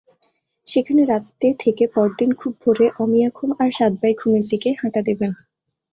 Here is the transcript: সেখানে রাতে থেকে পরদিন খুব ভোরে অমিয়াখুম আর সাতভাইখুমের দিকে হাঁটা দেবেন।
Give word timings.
সেখানে 0.67 1.01
রাতে 1.05 1.49
থেকে 1.59 1.83
পরদিন 1.95 2.29
খুব 2.33 2.53
ভোরে 2.61 2.87
অমিয়াখুম 2.99 3.49
আর 3.59 3.69
সাতভাইখুমের 3.71 4.43
দিকে 4.51 4.69
হাঁটা 4.79 5.01
দেবেন। 5.05 5.31